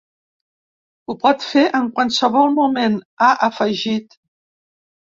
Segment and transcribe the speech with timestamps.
[1.11, 4.23] Ho pot fer en qualsevol moment, ha afegit.